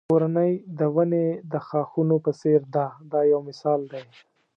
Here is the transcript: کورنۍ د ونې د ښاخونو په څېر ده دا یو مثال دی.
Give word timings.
کورنۍ 0.09 0.53
د 0.79 0.81
ونې 0.95 1.27
د 1.51 1.53
ښاخونو 1.67 2.15
په 2.25 2.31
څېر 2.41 2.61
ده 2.75 2.85
دا 3.11 3.21
یو 3.31 3.39
مثال 3.49 3.79
دی. 3.91 4.03